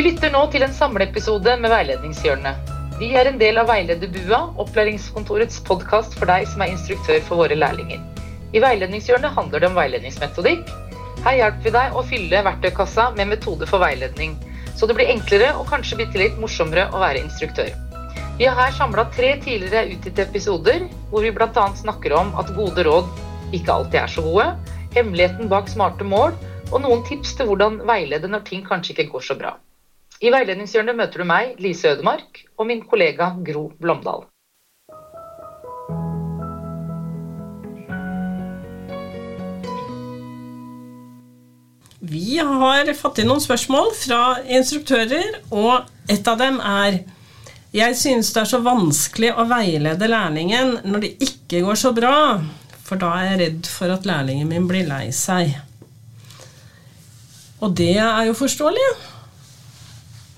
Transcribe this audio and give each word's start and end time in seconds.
Du 0.00 0.06
lytter 0.06 0.30
nå 0.32 0.46
til 0.48 0.62
en 0.64 0.72
samleepisode 0.72 1.58
med 1.60 1.68
Veiledningshjørnet. 1.68 2.70
Vi 2.96 3.10
er 3.20 3.28
en 3.28 3.34
del 3.36 3.58
av 3.60 3.66
Veilederbua, 3.68 4.38
opplæringskontorets 4.64 5.58
podkast 5.68 6.16
for 6.16 6.30
deg 6.30 6.46
som 6.48 6.64
er 6.64 6.72
instruktør 6.72 7.20
for 7.26 7.42
våre 7.42 7.58
lærlinger. 7.58 8.00
I 8.56 8.62
Veiledningshjørnet 8.64 9.36
handler 9.36 9.60
det 9.60 9.68
om 9.68 9.76
veiledningsmetodikk. 9.76 10.72
Her 11.26 11.36
hjelper 11.42 11.68
vi 11.68 11.74
deg 11.76 12.00
å 12.00 12.06
fylle 12.14 12.42
verktøykassa 12.48 13.10
med 13.20 13.28
metode 13.34 13.68
for 13.68 13.84
veiledning, 13.84 14.40
så 14.72 14.88
det 14.88 14.96
blir 14.96 15.12
enklere 15.18 15.52
og 15.60 15.68
kanskje 15.68 16.00
bitte 16.00 16.24
litt 16.24 16.40
morsommere 16.40 16.88
å 16.96 17.04
være 17.04 17.20
instruktør. 17.26 17.68
Vi 18.40 18.48
har 18.48 18.56
her 18.56 18.72
samla 18.80 19.04
tre 19.12 19.36
tidligere 19.44 19.98
utgitte 19.98 20.24
episoder, 20.24 20.88
hvor 21.12 21.28
vi 21.28 21.36
bl.a. 21.36 21.70
snakker 21.84 22.16
om 22.24 22.32
at 22.40 22.56
gode 22.56 22.88
råd 22.88 23.18
ikke 23.52 23.76
alltid 23.82 24.00
er 24.06 24.16
så 24.16 24.24
gode, 24.24 24.52
hemmeligheten 24.96 25.52
bak 25.52 25.68
smarte 25.68 26.08
mål, 26.08 26.32
og 26.70 26.86
noen 26.88 27.04
tips 27.04 27.36
til 27.36 27.52
hvordan 27.52 27.82
veilede 27.84 28.32
når 28.32 28.48
ting 28.48 28.64
kanskje 28.64 28.96
ikke 28.96 29.12
går 29.18 29.34
så 29.34 29.44
bra. 29.44 29.58
I 30.20 30.28
Veiledningshjørnet 30.28 30.98
møter 30.98 31.22
du 31.22 31.24
meg, 31.24 31.54
Lise 31.64 31.94
Ødemark, 31.94 32.42
og 32.60 32.66
min 32.68 32.82
kollega 32.84 33.30
Gro 33.40 33.70
Blomdal. 33.80 34.26
Vi 42.04 42.36
har 42.36 42.90
fått 42.98 43.22
inn 43.22 43.30
noen 43.32 43.40
spørsmål 43.40 43.94
fra 43.96 44.20
instruktører, 44.44 45.38
og 45.56 45.88
et 46.12 46.28
av 46.28 46.36
dem 46.40 46.60
er 46.60 47.00
Jeg 47.72 47.96
synes 47.96 48.32
det 48.34 48.42
er 48.42 48.50
så 48.50 48.60
vanskelig 48.60 49.30
å 49.38 49.46
veilede 49.48 50.08
lærlingen 50.10 50.80
når 50.84 51.04
det 51.04 51.10
ikke 51.22 51.62
går 51.64 51.78
så 51.80 51.94
bra, 51.96 52.42
for 52.84 53.00
da 53.00 53.14
er 53.16 53.28
jeg 53.30 53.40
redd 53.44 53.70
for 53.72 53.94
at 53.94 54.08
lærlingen 54.10 54.50
min 54.52 54.68
blir 54.68 54.84
lei 54.90 55.06
seg. 55.16 55.54
Og 57.64 57.72
det 57.78 57.94
er 58.02 58.26
jo 58.26 58.36
forståelig. 58.36 58.90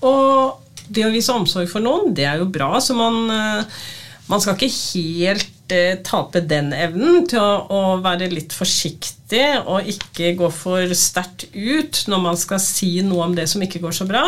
Og 0.03 0.63
det 0.93 1.05
å 1.07 1.11
vise 1.13 1.33
omsorg 1.33 1.69
for 1.71 1.83
noen, 1.83 2.13
det 2.15 2.27
er 2.27 2.41
jo 2.41 2.49
bra, 2.51 2.75
så 2.83 2.95
man, 2.97 3.19
eh, 3.31 3.83
man 4.27 4.43
skal 4.43 4.57
ikke 4.57 4.71
helt 4.73 5.73
eh, 5.73 5.99
tape 6.05 6.43
den 6.47 6.73
evnen 6.75 7.23
til 7.29 7.39
å, 7.39 7.53
å, 7.71 7.81
være 8.03 8.31
litt 8.33 8.55
forsiktig 8.55 9.45
og 9.63 9.89
ikke 9.89 10.33
gå 10.39 10.49
for 10.53 10.95
sterkt 10.97 11.47
ut 11.53 12.03
når 12.11 12.25
man 12.27 12.39
skal 12.39 12.61
si 12.63 12.97
noe 13.05 13.29
om 13.29 13.37
det 13.37 13.47
som 13.51 13.63
ikke 13.63 13.81
går 13.83 13.95
så 13.95 14.07
bra. 14.09 14.25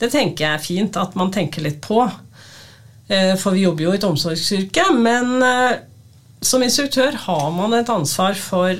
Det 0.00 0.12
tenker 0.12 0.46
jeg 0.46 0.56
er 0.56 0.64
fint 0.64 1.00
at 1.00 1.16
man 1.18 1.32
tenker 1.32 1.64
litt 1.64 1.80
på. 1.84 2.02
Eh, 3.10 3.34
for 3.40 3.56
vi 3.56 3.66
jobber 3.66 3.88
jo 3.88 3.94
i 3.94 4.00
et 4.00 4.08
omsorgsyrke. 4.08 4.86
Men 5.00 5.36
som 6.40 6.62
instruktør 6.64 7.16
har 7.26 7.50
man 7.52 7.76
et 7.76 7.90
ansvar 7.92 8.36
for 8.38 8.78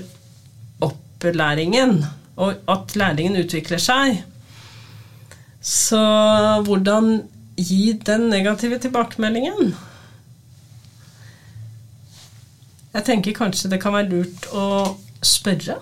opplæringen, 0.85 1.99
og 2.41 2.71
at 2.73 2.95
læringen 2.97 3.37
utvikler 3.43 3.83
seg. 3.83 4.23
Så 5.61 6.01
hvordan 6.65 7.21
gi 7.61 7.93
den 8.07 8.31
negative 8.33 8.79
tilbakemeldingen? 8.81 9.75
Jeg 12.91 13.07
tenker 13.07 13.37
kanskje 13.37 13.71
det 13.71 13.81
kan 13.83 13.95
være 13.95 14.09
lurt 14.11 14.49
å 14.57 14.65
spørre 15.23 15.77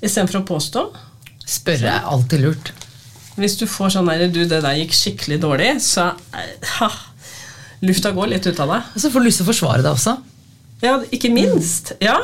istedenfor 0.00 0.42
å 0.42 0.48
påstå. 0.48 0.82
Spørre 1.46 1.94
er 1.94 2.08
alltid 2.10 2.42
lurt. 2.44 2.72
Hvis 3.40 3.56
du 3.60 3.64
får 3.70 3.94
sånn 3.94 4.10
herre 4.10 4.28
du, 4.32 4.42
det 4.44 4.60
der 4.64 4.80
gikk 4.80 4.92
skikkelig 4.96 5.38
dårlig, 5.40 5.70
så 5.84 6.10
ha, 6.76 6.90
lufta 7.86 8.12
går 8.16 8.34
litt 8.34 8.48
ut 8.50 8.60
av 8.60 8.74
deg. 8.74 8.90
Og 8.92 9.04
så 9.04 9.12
får 9.12 9.22
du 9.22 9.28
lyst 9.28 9.40
til 9.40 9.46
å 9.46 9.52
forsvare 9.52 9.86
deg 9.86 9.94
også. 9.94 10.16
Ja, 10.80 10.96
ikke 11.12 11.28
minst. 11.32 11.92
Ja. 12.00 12.16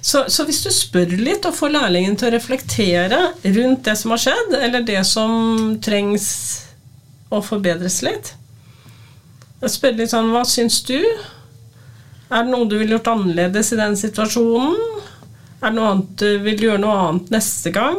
Så, 0.00 0.26
så, 0.28 0.44
hvis 0.44 0.60
du 0.64 0.68
spør 0.74 1.14
litt 1.16 1.46
og 1.48 1.56
får 1.56 1.72
lærlingen 1.72 2.18
til 2.20 2.28
å 2.28 2.34
reflektere 2.36 3.20
rundt 3.44 3.86
det 3.88 3.96
som 3.96 4.12
har 4.12 4.22
skjedd, 4.26 4.56
eller 4.60 4.84
det 4.84 5.00
som 5.08 5.78
trengs 5.84 6.28
å 7.28 7.42
forbedres 7.44 8.00
litt 8.06 8.32
Spør 9.68 9.98
litt 9.98 10.12
sånn 10.12 10.30
Hva 10.32 10.44
syns 10.48 10.78
du? 10.86 10.96
Er 10.96 12.44
det 12.44 12.52
noe 12.52 12.68
du 12.68 12.76
ville 12.78 12.94
gjort 12.94 13.10
annerledes 13.10 13.72
i 13.74 13.78
den 13.80 13.96
situasjonen? 13.98 14.76
Er 15.58 15.72
det 15.72 15.74
noe 15.74 15.90
annet 15.90 16.12
du 16.22 16.44
vil 16.44 16.62
gjøre 16.68 16.82
noe 16.84 17.00
annet 17.08 17.32
neste 17.34 17.72
gang? 17.74 17.98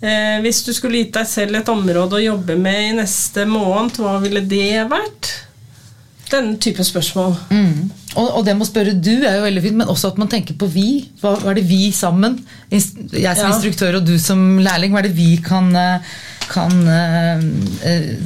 Eh, 0.00 0.38
hvis 0.44 0.62
du 0.64 0.72
skulle 0.76 1.02
gitt 1.02 1.14
deg 1.16 1.28
selv 1.28 1.58
et 1.58 1.68
område 1.72 2.18
å 2.18 2.24
jobbe 2.24 2.56
med 2.60 2.80
i 2.86 2.96
neste 2.98 3.44
måned, 3.48 3.98
hva 4.00 4.16
ville 4.22 4.42
det 4.44 4.86
vært? 4.90 5.32
Denne 6.30 6.56
type 6.62 6.84
spørsmål. 6.84 7.36
Mm. 7.50 7.90
Og, 8.16 8.28
og, 8.38 8.44
det 8.46 8.54
med 8.56 8.64
å 8.64 8.68
spørre 8.68 8.94
du 8.96 9.12
er 9.14 9.38
jo 9.38 9.44
veldig 9.44 9.62
fint, 9.64 9.78
men 9.80 9.90
også 9.92 10.12
at 10.12 10.20
man 10.20 10.30
tenker 10.32 10.56
på 10.58 10.68
vi. 10.72 10.88
Hva, 11.20 11.34
hva 11.42 11.52
er 11.52 11.58
det 11.60 11.66
vi 11.68 11.90
sammen, 11.94 12.38
jeg 12.70 12.82
som 12.88 13.20
ja. 13.20 13.50
instruktør 13.50 13.98
og 14.00 14.06
du 14.08 14.14
som 14.22 14.58
lærling, 14.62 14.94
hva 14.94 15.02
er 15.02 15.08
det 15.08 15.16
vi 15.18 15.36
kan, 15.44 15.68
kan 16.50 16.76
uh, 16.88 17.44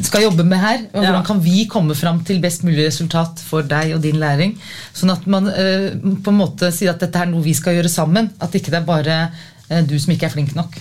skal 0.07 0.27
jobbe 0.29 0.47
med 0.47 0.63
her? 0.63 0.85
Og 0.93 1.03
hvordan 1.03 1.27
kan 1.27 1.43
vi 1.45 1.65
komme 1.71 1.97
fram 1.99 2.23
til 2.27 2.43
best 2.43 2.67
mulig 2.67 2.87
resultat 2.87 3.43
for 3.43 3.67
deg 3.67 3.97
og 3.97 4.05
din 4.05 4.21
læring? 4.23 4.55
Sånn 4.97 5.15
at 5.15 5.27
man 5.31 5.51
på 5.51 6.35
en 6.35 6.41
måte 6.41 6.71
sier 6.75 6.95
at 6.95 7.03
dette 7.03 7.25
er 7.25 7.33
noe 7.33 7.45
vi 7.45 7.57
skal 7.59 7.79
gjøre 7.79 7.93
sammen. 7.93 8.31
At 8.39 8.55
ikke 8.55 8.73
det 8.73 8.83
er 8.83 8.89
bare 8.89 9.19
du 9.91 9.99
som 9.99 10.15
ikke 10.15 10.31
er 10.31 10.39
flink 10.39 10.55
nok. 10.59 10.79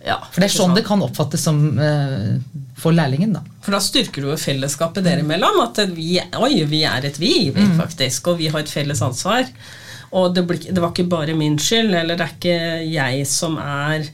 Ja, 0.00 0.16
for 0.30 0.40
det 0.40 0.48
er 0.48 0.54
sånn 0.54 0.72
det 0.76 0.86
kan 0.86 1.02
oppfattes 1.04 1.42
som 1.44 1.58
uh, 1.76 2.38
for 2.80 2.96
lærlingen. 2.96 3.34
da. 3.36 3.42
For 3.64 3.76
da 3.76 3.82
styrker 3.84 4.24
du 4.24 4.30
jo 4.30 4.38
fellesskapet 4.40 5.04
dere 5.04 5.24
imellom. 5.24 5.60
At 5.66 5.82
vi, 5.92 6.14
oi, 6.18 6.54
vi 6.70 6.82
er 6.88 7.10
et 7.10 7.20
vi, 7.20 7.34
vi 7.52 7.66
mm. 7.68 7.76
faktisk, 7.82 8.32
og 8.32 8.40
vi 8.40 8.48
har 8.52 8.62
et 8.62 8.72
felles 8.72 9.02
ansvar. 9.04 9.50
Og 10.16 10.32
det, 10.34 10.46
ble, 10.48 10.58
det 10.64 10.80
var 10.80 10.94
ikke 10.94 11.10
bare 11.10 11.36
min 11.38 11.58
skyld, 11.60 11.92
eller 11.94 12.18
det 12.18 12.26
er 12.26 12.34
ikke 12.38 12.58
jeg 12.90 13.26
som 13.30 13.60
er 13.62 14.08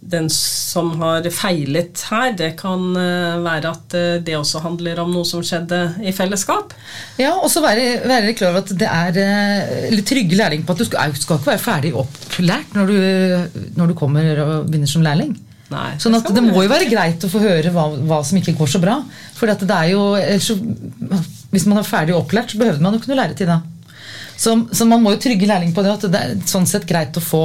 den 0.00 0.30
som 0.32 0.94
har 1.02 1.26
feilet 1.34 2.00
her, 2.08 2.32
det 2.36 2.54
kan 2.60 2.80
eh, 2.96 3.36
være 3.44 3.72
at 3.74 3.96
eh, 3.98 4.22
det 4.24 4.36
også 4.38 4.62
handler 4.64 5.02
om 5.02 5.12
noe 5.12 5.28
som 5.28 5.42
skjedde 5.44 5.80
i 6.08 6.14
fellesskap. 6.16 6.72
Ja, 7.20 7.34
og 7.36 7.50
så 7.52 7.60
være, 7.64 8.00
være 8.08 8.32
klar 8.38 8.54
over 8.54 8.64
at 8.64 8.72
det 8.80 8.88
er 8.88 9.20
eh, 9.20 9.90
litt 9.92 10.08
trygge 10.08 10.38
lærling 10.40 10.64
på 10.64 10.72
at 10.72 10.80
du 10.80 10.88
skal, 10.88 11.12
skal 11.20 11.40
ikke 11.40 11.52
være 11.52 11.64
ferdig 11.66 11.92
opplært 12.00 12.72
når 12.76 12.88
du, 12.88 13.60
når 13.76 13.92
du 13.92 13.96
kommer 13.98 14.42
og 14.46 14.54
begynner 14.70 14.90
som 14.90 15.04
lærling. 15.04 15.36
Nei, 15.70 15.90
sånn 16.02 16.16
at 16.18 16.32
det 16.34 16.42
må 16.42 16.64
jo 16.64 16.72
være 16.72 16.88
greit 16.90 17.22
å 17.22 17.30
få 17.30 17.42
høre 17.44 17.70
hva, 17.70 17.84
hva 18.08 18.22
som 18.26 18.40
ikke 18.40 18.56
går 18.58 18.72
så 18.72 18.80
bra. 18.82 18.96
For 19.36 19.46
det 19.46 19.68
er 19.70 19.92
jo, 19.92 20.00
så, 20.42 20.56
Hvis 21.52 21.68
man 21.70 21.78
er 21.78 21.86
ferdig 21.86 22.16
opplært, 22.16 22.50
så 22.50 22.58
behøver 22.58 22.82
man 22.82 22.96
jo 22.96 23.02
ikke 23.02 23.12
noe 23.12 23.20
læretid 23.20 23.52
da. 23.52 23.60
Så, 24.40 24.54
så, 24.72 24.86
man 24.88 25.02
må 25.04 25.12
jo 25.12 25.20
trygge 25.20 25.48
lærling 25.48 25.74
på 25.76 25.84
det, 25.84 25.96
at 25.98 26.06
det 26.08 26.20
er 26.20 26.36
sånn 26.48 26.68
sett 26.68 26.86
greit 26.88 27.16
å 27.18 27.20
få, 27.20 27.42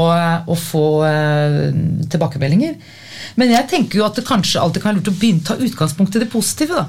å 0.48 0.56
få 0.56 0.86
uh, 1.04 1.72
tilbakemeldinger. 2.12 2.78
Men 3.36 3.52
jeg 3.52 3.68
tenker 3.72 4.00
jo 4.00 4.06
at 4.08 4.16
det 4.16 4.24
kanskje 4.28 4.62
alltid 4.62 4.84
kan 4.84 4.94
være 4.94 5.02
lurt 5.02 5.12
å 5.12 5.18
begynne 5.20 5.44
ta 5.44 5.58
utgangspunkt 5.60 6.16
i 6.16 6.22
det 6.24 6.30
positive. 6.32 6.78
da. 6.80 6.86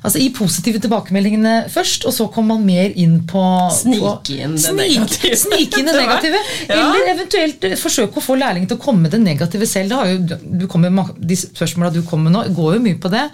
Altså 0.00 0.20
I 0.20 0.30
positive 0.32 0.80
tilbakemeldingene 0.80 1.54
først, 1.68 2.06
og 2.08 2.14
så 2.16 2.26
kommer 2.32 2.56
man 2.56 2.68
mer 2.68 2.94
inn 2.96 3.18
på 3.28 3.42
Snike 3.76 4.36
inn 4.36 4.56
det 4.56 4.72
negative. 4.78 5.36
Snike 5.36 5.80
inn 5.80 5.90
det 5.90 5.96
negative. 6.04 6.40
ja. 6.68 6.78
Eller 6.78 7.10
eventuelt 7.12 7.66
eh, 7.68 7.76
forsøke 7.80 8.20
å 8.20 8.24
få 8.24 8.38
lærlingen 8.40 8.70
til 8.70 8.80
å 8.80 8.84
komme 8.84 9.04
med 9.04 9.16
det 9.16 9.20
negative 9.24 9.68
selv. 9.68 9.96
Det 10.28 10.40
jo, 10.62 10.68
kommer, 10.72 11.12
de 11.16 11.40
spørsmåla 11.40 11.92
du 11.92 12.00
kommer 12.08 12.30
med 12.30 12.36
nå, 12.38 12.46
går 12.56 12.78
jo 12.78 12.84
mye 12.86 13.00
på 13.00 13.12
det. 13.12 13.26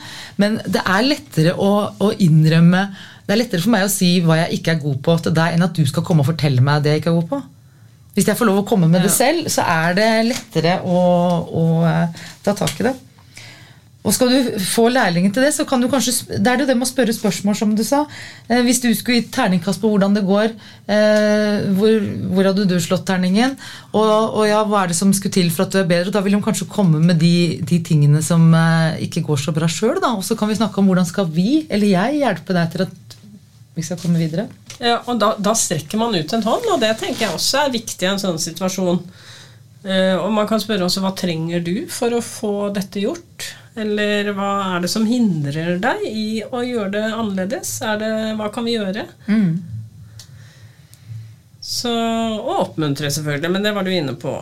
Men 0.42 0.58
det 0.66 0.82
er 0.82 1.06
lettere 1.06 1.54
å, 1.54 1.72
å 2.02 2.10
innrømme 2.26 2.86
det 3.26 3.34
er 3.34 3.40
lettere 3.40 3.64
for 3.64 3.74
meg 3.74 3.86
å 3.86 3.90
si 3.90 4.12
hva 4.22 4.38
jeg 4.44 4.60
ikke 4.60 4.76
er 4.76 4.82
god 4.84 4.98
på 5.02 5.16
til 5.24 5.34
deg, 5.34 5.56
enn 5.56 5.66
at 5.66 5.74
du 5.74 5.82
skal 5.88 6.04
komme 6.06 6.22
og 6.22 6.30
fortelle 6.30 6.62
meg 6.62 6.84
det 6.84 6.94
jeg 6.94 7.02
ikke 7.02 7.12
er 7.12 7.18
god 7.18 7.30
på. 7.32 7.40
Hvis 8.16 8.30
jeg 8.30 8.38
får 8.38 8.48
lov 8.48 8.62
å 8.62 8.68
komme 8.68 8.88
med 8.88 9.02
ja. 9.02 9.08
det 9.08 9.12
selv, 9.12 9.50
så 9.52 9.66
er 9.66 9.96
det 9.98 10.06
lettere 10.30 10.78
å, 10.86 11.00
å 11.44 11.64
uh, 11.84 12.22
ta 12.46 12.54
tak 12.56 12.78
i 12.80 12.86
det. 12.86 12.94
Og 14.06 14.14
skal 14.14 14.30
du 14.30 14.58
få 14.62 14.86
lærlingen 14.92 15.32
til 15.34 15.42
det, 15.42 15.50
så 15.56 15.66
kan 15.66 15.82
du 15.82 15.88
kanskje 15.90 16.38
Det 16.38 16.46
er 16.46 16.60
det 16.60 16.68
det 16.68 16.76
med 16.78 16.86
å 16.86 16.90
spørre 16.90 17.14
spørsmål, 17.14 17.56
som 17.58 17.72
du 17.74 17.82
sa. 17.84 18.04
Eh, 18.46 18.62
hvis 18.62 18.78
du 18.82 18.88
skulle 18.94 19.18
gitt 19.18 19.32
terningkast 19.34 19.82
på 19.82 19.90
hvordan 19.90 20.14
det 20.14 20.22
går, 20.26 20.54
eh, 20.86 21.66
hvor, 21.74 22.06
hvor, 22.30 22.46
hadde 22.46 22.68
du 22.70 22.76
slått 22.80 23.06
terningen? 23.08 23.56
Og, 23.92 24.06
og, 24.06 24.44
ja, 24.46 24.62
hva 24.62 24.84
er 24.84 24.92
det 24.92 24.98
som 24.98 25.10
skulle 25.16 25.34
til 25.34 25.50
for 25.50 25.66
at 25.66 25.74
du 25.74 25.80
er 25.80 25.90
bedre? 25.90 26.14
Da 26.14 26.22
vil 26.22 26.38
de 26.38 26.42
kanskje 26.44 26.70
komme 26.70 27.02
med 27.02 27.18
de, 27.18 27.58
de 27.66 27.80
tingene 27.82 28.22
som 28.22 28.46
eh, 28.54 29.02
ikke 29.08 29.24
går 29.26 29.42
så 29.42 29.56
bra 29.56 29.66
sjøl. 29.66 29.98
Og 29.98 30.22
så 30.26 30.38
kan 30.38 30.52
vi 30.52 30.58
snakke 30.60 30.78
om 30.80 30.86
hvordan 30.86 31.08
skal 31.08 31.26
vi, 31.26 31.64
eller 31.66 31.90
jeg, 31.90 32.22
hjelpe 32.22 32.54
deg 32.54 32.72
til 32.72 32.86
at 32.86 32.94
vi 33.76 33.84
skal 33.84 33.98
komme 34.00 34.18
videre. 34.18 34.46
Ja, 34.80 35.02
og 35.04 35.18
da, 35.20 35.34
da, 35.36 35.52
strekker 35.56 36.00
man 36.00 36.16
ut 36.16 36.32
en 36.32 36.44
hånd, 36.46 36.64
og 36.72 36.80
det 36.80 36.94
tenker 37.00 37.26
jeg 37.26 37.36
også 37.36 37.66
er 37.66 37.74
viktig 37.74 38.06
i 38.06 38.08
en 38.08 38.20
sånn 38.22 38.40
situasjon. 38.40 39.02
Eh, 39.84 40.16
og 40.16 40.30
man 40.32 40.48
kan 40.48 40.62
spørre 40.62 40.86
også 40.86 41.02
hva 41.04 41.12
trenger 41.16 41.60
du 41.64 41.84
for 41.92 42.16
å 42.16 42.24
få 42.24 42.70
dette 42.74 43.04
gjort? 43.04 43.50
Eller 43.76 44.32
hva 44.32 44.50
er 44.72 44.86
det 44.86 44.88
som 44.88 45.04
hindrer 45.04 45.76
deg 45.82 46.04
i 46.08 46.40
å 46.48 46.62
gjøre 46.64 46.94
det 46.94 47.04
annerledes? 47.10 47.74
Det, 48.00 48.12
hva 48.38 48.48
kan 48.54 48.64
vi 48.64 48.78
gjøre? 48.78 49.04
Mm. 49.28 49.50
Så, 51.60 51.92
og 51.92 52.62
oppmuntre, 52.62 53.10
selvfølgelig, 53.12 53.50
men 53.52 53.66
det 53.66 53.74
var 53.76 53.84
du 53.84 53.92
inne 53.92 54.16
på. 54.16 54.32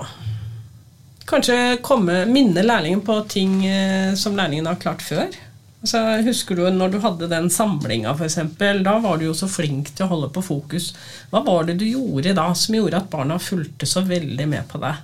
Kanskje 1.26 1.80
komme, 1.82 2.22
minne 2.30 2.62
lærlingen 2.62 3.02
på 3.02 3.18
ting 3.32 3.64
eh, 3.66 4.14
som 4.14 4.38
lærlingen 4.38 4.70
har 4.70 4.78
klart 4.78 5.02
før. 5.02 5.34
Altså, 5.84 6.00
husker 6.24 6.56
du 6.56 6.62
når 6.72 6.94
du 6.94 7.02
hadde 7.02 7.26
den 7.28 7.50
samlinga, 7.52 8.14
f.eks.? 8.16 8.38
Da 8.56 8.94
var 9.04 9.18
du 9.20 9.26
jo 9.26 9.34
så 9.36 9.44
flink 9.52 9.90
til 9.92 10.06
å 10.06 10.14
holde 10.14 10.30
på 10.32 10.40
fokus. 10.46 10.94
Hva 11.28 11.42
var 11.44 11.66
det 11.68 11.74
du 11.82 11.84
gjorde 11.84 12.32
da 12.38 12.46
som 12.56 12.78
gjorde 12.78 13.02
at 13.02 13.10
barna 13.12 13.36
fulgte 13.36 13.84
så 13.88 14.00
veldig 14.06 14.46
med 14.48 14.64
på 14.70 14.80
deg? 14.80 15.02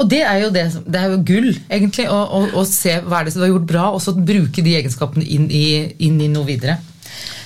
Og 0.00 0.06
det 0.08 0.22
er 0.24 0.40
jo, 0.40 0.48
det, 0.54 0.62
det 0.88 1.02
er 1.02 1.12
jo 1.12 1.20
gull, 1.28 1.50
egentlig, 1.68 2.06
å, 2.08 2.16
å, 2.16 2.40
å, 2.56 2.64
se 2.64 2.96
hva 3.04 3.20
er 3.20 3.28
det 3.28 3.34
som 3.34 3.42
du 3.42 3.44
har 3.44 3.52
gjort 3.52 3.68
bra, 3.68 3.84
og 3.92 4.00
så 4.02 4.16
bruke 4.16 4.64
de 4.64 4.72
egenskapene 4.80 5.28
inn 5.36 5.44
i, 5.52 5.66
inn 6.08 6.16
i 6.24 6.30
noe 6.32 6.48
videre. 6.48 6.78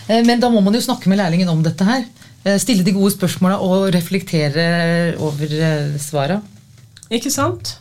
Eh, 0.06 0.23
men 0.23 0.38
da 0.38 0.49
må 0.55 0.62
man 0.64 0.79
jo 0.79 0.85
snakke 0.87 1.11
med 1.11 1.19
lærlingen 1.20 1.50
om 1.50 1.67
dette 1.67 1.85
her. 1.90 2.06
Eh, 2.46 2.56
stille 2.62 2.87
de 2.87 2.94
gode 2.96 3.17
spørsmåla 3.19 3.58
og 3.67 3.90
reflektere 3.99 5.19
over 5.26 5.58
eh, 5.58 5.99
svara. 6.00 6.38
Ikke 7.11 7.35
sant? 7.35 7.81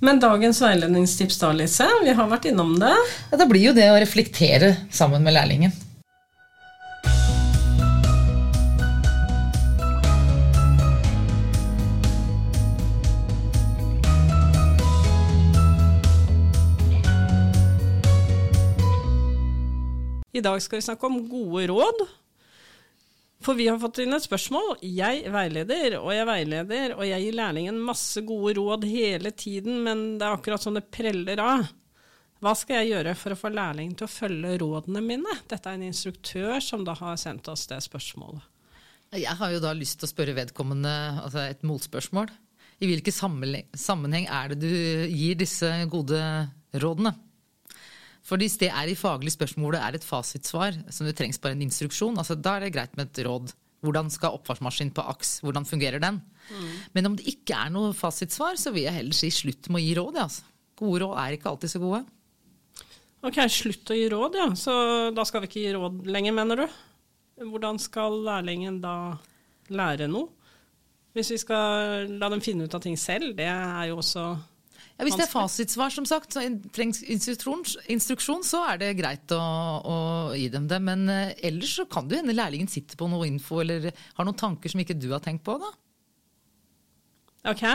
Men 0.00 0.18
dagens 0.20 0.58
veiledningstips 0.60 1.38
da, 1.40 1.54
Lise? 1.56 1.86
Vi 2.04 2.12
har 2.12 2.28
vært 2.28 2.50
innom 2.50 2.74
det. 2.76 2.92
Ja, 3.30 3.38
det 3.40 3.46
blir 3.48 3.70
jo 3.70 3.72
det 3.76 3.88
å 3.88 3.96
reflektere 3.96 4.74
sammen 4.92 5.24
med 5.24 5.32
lærlingen. 5.32 5.72
I 20.36 20.44
dag 20.44 20.60
skal 20.60 20.76
vi 20.76 20.84
snakke 20.84 21.08
om 21.08 21.22
gode 21.30 21.70
råd. 21.72 22.04
For 23.46 23.54
vi 23.54 23.68
har 23.70 23.78
fått 23.78 24.00
inn 24.02 24.16
et 24.16 24.24
spørsmål. 24.24 24.80
Jeg 24.82 25.30
veileder, 25.30 26.00
og 26.00 26.10
jeg 26.10 26.26
veileder, 26.26 26.96
og 26.96 27.04
jeg 27.06 27.22
gir 27.22 27.36
lærlingen 27.38 27.76
masse 27.78 28.18
gode 28.26 28.56
råd 28.58 28.86
hele 28.90 29.30
tiden, 29.38 29.84
men 29.86 30.16
det 30.18 30.26
er 30.26 30.34
akkurat 30.34 30.64
sånn 30.64 30.80
det 30.80 30.88
preller 30.90 31.42
av. 31.44 31.68
Hva 32.42 32.52
skal 32.58 32.82
jeg 32.82 32.96
gjøre 32.96 33.14
for 33.16 33.32
å 33.32 33.38
få 33.38 33.52
lærlingen 33.54 33.94
til 33.96 34.08
å 34.08 34.10
følge 34.10 34.56
rådene 34.64 35.02
mine? 35.04 35.36
Dette 35.46 35.70
er 35.70 35.78
en 35.78 35.86
instruktør 35.86 36.58
som 36.64 36.82
da 36.84 36.96
har 36.98 37.14
sendt 37.22 37.46
oss 37.52 37.68
det 37.70 37.78
spørsmålet. 37.86 38.42
Jeg 39.14 39.38
har 39.38 39.54
jo 39.54 39.62
da 39.62 39.70
lyst 39.78 40.00
til 40.00 40.08
å 40.08 40.10
spørre 40.10 40.34
vedkommende 40.36 40.96
altså 41.22 41.46
et 41.46 41.62
motspørsmål. 41.64 42.32
I 42.82 42.90
hvilken 42.90 43.14
sammenheng 43.78 44.26
er 44.26 44.52
det 44.52 44.58
du 44.66 45.06
gir 45.06 45.38
disse 45.38 45.70
gode 45.92 46.18
rådene? 46.74 47.14
For 48.26 48.42
hvis 48.42 48.58
det 48.58 48.72
er 48.72 48.90
i 48.90 48.98
faglig 48.98 49.30
spørsmål 49.36 49.76
det 49.76 49.82
er 49.86 49.98
et 49.98 50.06
fasitsvar, 50.06 50.80
som 50.90 51.06
det 51.06 51.14
trengs 51.18 51.38
bare 51.42 51.54
en 51.54 51.62
instruksjon, 51.68 52.18
altså 52.18 52.34
da 52.34 52.56
er 52.56 52.66
det 52.66 52.74
greit 52.74 52.96
med 52.98 53.12
et 53.12 53.22
råd. 53.26 53.54
Hvordan 53.86 54.08
skal 54.10 54.34
oppvaskmaskinen 54.34 54.90
på 54.96 55.04
aks, 55.12 55.36
hvordan 55.44 55.66
fungerer 55.68 56.02
den? 56.02 56.18
Mm. 56.50 56.72
Men 56.96 57.10
om 57.10 57.16
det 57.18 57.28
ikke 57.30 57.54
er 57.54 57.70
noe 57.70 57.92
fasitsvar, 57.94 58.58
så 58.58 58.72
vil 58.74 58.88
jeg 58.88 58.98
heller 58.98 59.14
si 59.14 59.30
slutt 59.30 59.68
med 59.70 59.78
å 59.78 59.84
gi 59.84 59.94
råd. 59.98 60.18
Altså. 60.24 60.46
Gode 60.80 61.04
råd 61.04 61.20
er 61.22 61.36
ikke 61.36 61.52
alltid 61.52 61.72
så 61.72 61.82
gode. 61.84 62.02
Ok, 63.26 63.38
slutt 63.52 63.92
å 63.94 63.98
gi 63.98 64.08
råd, 64.10 64.40
ja. 64.40 64.48
Så 64.58 64.74
da 65.14 65.26
skal 65.28 65.44
vi 65.44 65.50
ikke 65.50 65.62
gi 65.62 65.76
råd 65.76 66.02
lenger, 66.10 66.34
mener 66.34 66.64
du? 66.64 66.80
Hvordan 67.46 67.78
skal 67.82 68.18
lærlingen 68.26 68.80
da 68.82 68.96
lære 69.70 70.08
noe? 70.10 70.32
Hvis 71.16 71.30
vi 71.32 71.38
skal 71.40 72.10
la 72.20 72.28
dem 72.32 72.42
finne 72.44 72.66
ut 72.66 72.74
av 72.76 72.82
ting 72.84 72.98
selv, 73.00 73.36
det 73.38 73.46
er 73.48 73.86
jo 73.88 74.00
også 74.02 74.26
ja, 74.96 75.04
Hvis 75.04 75.18
det 75.18 75.26
er 75.26 75.28
fasitsvar, 75.28 75.92
som 75.92 76.06
sagt, 76.08 76.32
så 76.32 76.42
trengs 76.72 77.02
instruksjon, 77.04 78.44
så 78.46 78.62
er 78.70 78.78
det 78.80 78.94
greit 78.96 79.32
å, 79.36 79.40
å 79.84 79.96
gi 80.32 80.46
dem 80.54 80.64
det. 80.70 80.78
Men 80.80 81.04
uh, 81.10 81.34
ellers 81.44 81.74
så 81.76 81.84
kan 81.90 82.08
det 82.08 82.22
hende 82.22 82.36
lærlingen 82.36 82.70
sitter 82.72 82.96
på 82.96 83.08
noe 83.12 83.28
info 83.28 83.60
eller 83.60 83.90
har 83.92 84.24
noen 84.24 84.38
tanker 84.40 84.72
som 84.72 84.80
ikke 84.80 84.96
du 84.96 85.10
har 85.12 85.20
tenkt 85.24 85.44
på. 85.44 85.58
da. 85.60 85.68
Ok. 87.52 87.66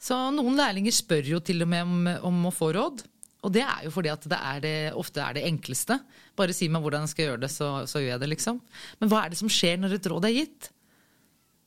Så 0.00 0.16
noen 0.32 0.56
lærlinger 0.56 0.96
spør 0.96 1.34
jo 1.34 1.44
til 1.44 1.66
og 1.66 1.68
med 1.68 1.84
om, 1.84 2.10
om 2.30 2.48
å 2.48 2.54
få 2.54 2.72
råd. 2.78 3.04
Og 3.44 3.52
det 3.52 3.66
er 3.66 3.84
jo 3.84 3.92
fordi 3.92 4.10
at 4.14 4.24
det, 4.32 4.38
er 4.40 4.64
det 4.64 4.76
ofte 4.98 5.20
er 5.20 5.36
det 5.36 5.44
enkleste. 5.50 6.00
Bare 6.38 6.56
si 6.56 6.70
meg 6.72 6.80
hvordan 6.80 7.04
jeg 7.04 7.12
skal 7.12 7.26
gjøre 7.26 7.42
det, 7.44 7.52
så, 7.52 7.72
så, 7.84 8.00
gjør 8.00 8.14
jeg 8.14 8.22
det, 8.24 8.30
liksom. 8.32 8.62
Men 9.02 9.12
hva 9.12 9.26
er 9.26 9.34
det 9.34 9.42
som 9.42 9.52
skjer 9.52 9.76
når 9.82 9.98
et 9.98 10.08
råd 10.14 10.26
er 10.30 10.38
gitt? 10.40 10.72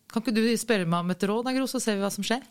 Kan 0.09 0.25
ikke 0.25 0.33
du 0.35 0.41
spørre 0.57 0.89
meg 0.89 1.05
om 1.05 1.13
et 1.13 1.29
råd, 1.29 1.53
Gro, 1.53 1.69
så 1.69 1.79
ser 1.79 1.99
vi 1.99 2.03
hva 2.03 2.09
som 2.11 2.25
skjer? 2.25 2.41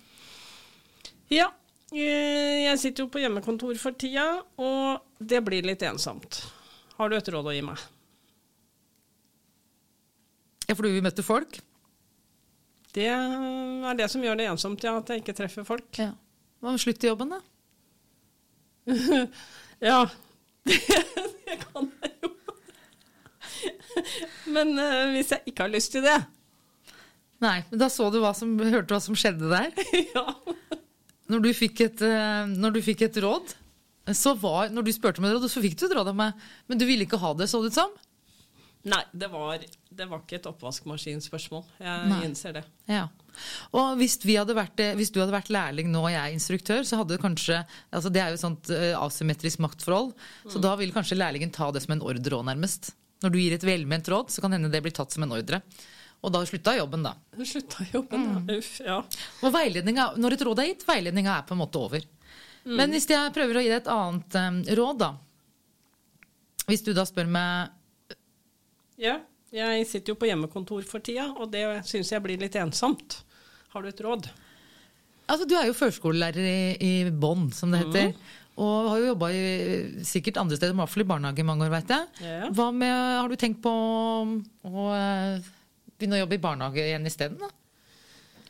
Ja, 1.31 1.51
Eh, 1.51 1.60
jeg 1.95 2.79
sitter 2.79 3.05
jo 3.05 3.11
på 3.11 3.23
hjemmekontor 3.23 3.79
for 3.81 3.97
tida, 3.99 4.27
og 4.63 5.01
det 5.19 5.41
blir 5.47 5.67
litt 5.67 5.83
ensomt. 5.87 6.43
Har 6.99 7.11
du 7.11 7.17
et 7.17 7.33
råd 7.33 7.49
å 7.51 7.55
gi 7.57 7.65
meg? 7.67 7.83
Ja, 10.69 10.77
fordi 10.77 10.93
vi 10.95 11.03
møter 11.03 11.27
folk? 11.27 11.59
Det 12.95 13.07
er 13.11 13.97
det 13.99 14.07
som 14.11 14.23
gjør 14.23 14.39
det 14.39 14.47
ensomt, 14.51 14.85
ja. 14.87 14.97
At 15.01 15.11
jeg 15.11 15.23
ikke 15.23 15.35
treffer 15.39 15.67
folk. 15.67 15.89
Ja. 15.99 16.13
Hva 16.61 16.75
med 16.75 16.83
slutt 16.83 17.03
i 17.03 17.11
jobben, 17.11 17.35
da? 17.35 17.41
ja. 19.91 20.03
Det, 20.71 20.77
det, 21.47 21.57
kan 21.65 21.87
jeg 22.03 22.11
jo. 22.21 22.29
Men 24.53 24.75
uh, 24.77 25.09
hvis 25.15 25.33
jeg 25.33 25.51
ikke 25.51 25.65
har 25.65 25.73
lyst 25.73 25.95
til 25.95 26.05
det 26.05 26.19
Nei, 27.41 27.63
men 27.71 27.81
da 27.81 27.89
så 27.91 28.11
du 28.13 28.19
hva 28.21 28.35
som, 28.37 28.53
hørte 28.61 28.93
hva 28.93 29.01
som 29.01 29.17
skjedde 29.17 29.49
der? 29.49 29.73
ja. 30.15 30.27
Når 31.31 31.43
du 31.45 31.51
fikk 31.55 31.85
et, 31.87 32.05
eh, 32.05 32.45
når 32.51 32.77
du 32.77 32.83
fikk 32.85 33.07
et 33.07 33.19
råd, 33.23 33.57
så 34.17 34.35
var, 34.35 34.71
når 34.75 34.87
du 34.87 34.93
spurte 34.95 35.23
om 35.23 35.29
et 35.29 35.37
råd, 35.37 35.47
så 35.51 35.63
fikk 35.63 35.77
du 35.79 35.87
et 35.87 35.99
råd 35.99 36.11
av 36.11 36.17
meg, 36.19 36.47
men 36.67 36.81
du 36.81 36.87
ville 36.89 37.07
ikke 37.07 37.21
ha 37.21 37.35
det, 37.39 37.47
så 37.51 37.61
det 37.63 37.71
ut 37.71 37.79
som? 37.79 37.93
Nei, 38.89 39.03
det 39.13 39.29
var, 39.29 39.61
det 39.93 40.07
var, 40.09 40.23
ikke 40.23 40.39
et 40.39 40.47
oppvaskmaskinspørsmål. 40.49 41.67
Jeg 41.85 42.05
Nei. 42.09 42.21
innser 42.25 42.55
det. 42.57 42.63
Ja. 42.89 43.05
Og 43.77 43.99
hvis, 44.01 44.17
vært, 44.25 44.81
hvis, 44.97 45.13
du 45.13 45.21
hadde 45.21 45.35
vært 45.35 45.53
lærling 45.53 45.91
nå 45.93 46.07
og 46.07 46.13
jeg 46.15 46.21
er 46.21 46.37
instruktør, 46.37 46.81
så 46.89 47.03
hadde 47.03 47.15
det 47.15 47.23
kanskje 47.23 47.61
altså 47.93 48.13
Det 48.13 48.23
er 48.23 48.33
jo 48.33 48.39
et 48.39 48.43
sånt 48.43 48.73
uh, 48.73 48.95
asymmetrisk 49.05 49.61
maktforhold, 49.61 50.15
mm. 50.17 50.51
så 50.55 50.65
da 50.65 50.73
vil 50.81 50.95
kanskje 50.97 51.21
lærlingen 51.21 51.53
ta 51.53 51.69
det 51.75 51.85
som 51.85 51.93
en 51.95 52.05
ordre 52.09 52.39
òg, 52.39 52.47
nærmest. 52.49 52.95
Når 53.21 53.35
du 53.35 53.39
gir 53.43 53.57
et 53.59 53.69
velment 53.69 54.13
råd, 54.15 54.33
så 54.33 54.41
kan 54.41 54.57
hende 54.57 54.73
det 54.73 54.81
blir 54.81 54.97
tatt 54.97 55.13
som 55.13 55.29
en 55.29 55.37
ordre. 55.37 55.61
Og 56.21 56.33
da 56.35 56.43
slutta 56.45 56.75
jobben, 56.77 57.05
da. 57.07 57.15
Slutta 57.49 57.87
jobben, 57.93 58.27
mm. 58.27 58.49
ja. 58.51 58.57
Uff, 58.59 58.73
ja. 58.85 58.99
Og 59.47 60.19
når 60.21 60.37
et 60.37 60.43
råd 60.45 60.61
er 60.61 60.69
gitt, 60.69 60.85
veiledninga 60.89 61.39
er 61.39 61.47
på 61.49 61.57
en 61.57 61.63
måte 61.63 61.81
over. 61.81 62.05
Mm. 62.67 62.75
Men 62.77 62.93
hvis 62.93 63.09
jeg 63.09 63.33
prøver 63.33 63.57
å 63.57 63.63
gi 63.65 63.71
deg 63.71 63.81
et 63.81 63.91
annet 63.95 64.37
um, 64.37 64.59
råd, 64.81 65.01
da. 65.01 65.11
Hvis 66.69 66.85
du 66.85 66.93
da 66.95 67.07
spør 67.09 67.31
meg 67.33 68.17
Ja, 69.01 69.17
jeg 69.51 69.87
sitter 69.89 70.13
jo 70.13 70.21
på 70.21 70.29
hjemmekontor 70.29 70.85
for 70.87 71.03
tida, 71.03 71.31
og 71.41 71.49
det 71.55 71.65
syns 71.89 72.13
jeg 72.13 72.23
blir 72.23 72.39
litt 72.43 72.59
ensomt. 72.61 73.23
Har 73.73 73.83
du 73.83 73.89
et 73.89 74.05
råd? 74.05 74.29
Altså, 75.31 75.47
Du 75.49 75.57
er 75.57 75.71
jo 75.71 75.79
førskolelærer 75.79 76.45
i, 76.45 76.61
i 76.85 76.93
Bonn, 77.11 77.49
som 77.55 77.73
det 77.73 77.85
heter. 77.87 78.13
Mm. 78.13 78.37
Og 78.61 78.91
har 78.91 79.01
jo 79.01 79.09
jobba 79.15 79.31
sikkert 80.05 80.41
andre 80.43 80.59
steder, 80.59 80.75
i 80.75 80.81
hvert 80.83 80.93
fall 80.93 81.05
i 81.07 81.09
barnehage 81.09 81.41
i 81.41 81.47
mange 81.49 81.65
år, 81.65 81.73
veit 81.73 81.95
jeg. 81.95 82.09
Ja. 82.27 82.51
Hva 82.53 82.69
med, 82.75 82.93
Har 82.93 83.31
du 83.31 83.39
tenkt 83.41 83.63
på 83.65 83.73
å 83.73 84.87
Begynne 86.01 86.17
å 86.17 86.23
jobbe 86.23 86.39
i 86.39 86.41
barnehage 86.41 86.81
igjen 86.81 87.09
isteden. 87.11 87.43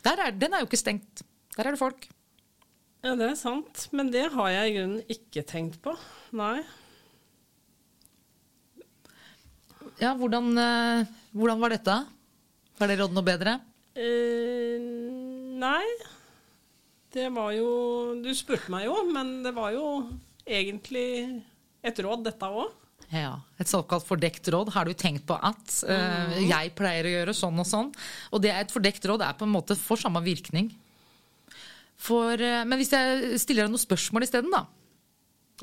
Er, 0.06 0.31
den 0.38 0.55
er 0.55 0.62
jo 0.62 0.69
ikke 0.69 0.79
stengt. 0.79 1.25
Der 1.56 1.67
er 1.67 1.75
det 1.75 1.81
folk. 1.81 2.06
Ja, 3.02 3.17
det 3.19 3.32
er 3.32 3.38
sant. 3.41 3.88
Men 3.97 4.12
det 4.14 4.29
har 4.37 4.52
jeg 4.55 4.70
i 4.70 4.77
grunnen 4.77 5.10
ikke 5.10 5.43
tenkt 5.48 5.81
på. 5.82 5.96
Nei. 6.39 6.60
Ja, 10.01 10.15
hvordan, 10.15 10.55
eh, 10.56 11.10
hvordan 11.34 11.60
var 11.60 11.74
dette? 11.74 11.96
Var 12.79 12.89
det 12.89 12.98
råd 13.03 13.19
noe 13.19 13.27
bedre? 13.27 13.58
Eh, 13.98 14.79
nei. 15.60 15.84
Det 17.10 17.27
var 17.34 17.51
jo 17.56 18.15
Du 18.22 18.31
spurte 18.39 18.70
meg 18.70 18.86
jo, 18.86 18.94
men 19.10 19.41
det 19.43 19.51
var 19.56 19.74
jo 19.74 20.06
egentlig 20.46 21.43
et 21.82 21.98
råd, 21.98 22.22
dette 22.29 22.46
òg. 22.46 22.70
Ja, 23.10 23.40
Et 23.58 23.69
såkalt 23.69 24.06
fordekt 24.06 24.46
råd. 24.48 24.70
Har 24.74 24.86
du 24.86 24.94
tenkt 24.94 25.26
på 25.26 25.34
at 25.34 25.72
uh, 25.88 26.36
jeg 26.38 26.74
pleier 26.79 27.08
å 27.08 27.14
gjøre 27.17 27.34
sånn 27.34 27.58
og 27.58 27.67
sånn? 27.67 27.90
Og 28.31 28.43
det 28.44 28.52
er 28.55 28.62
et 28.62 28.74
fordekt 28.74 29.06
råd 29.10 29.24
er 29.26 29.34
på 29.38 29.48
en 29.48 29.55
måte 29.55 29.74
for 29.79 29.98
samme 29.98 30.22
virkning. 30.22 30.70
For, 32.00 32.38
uh, 32.38 32.62
men 32.62 32.79
hvis 32.79 32.94
jeg 32.94 33.40
stiller 33.43 33.67
deg 33.67 33.74
noen 33.74 33.82
spørsmål 33.82 34.29
isteden, 34.29 34.55
da? 34.55 34.62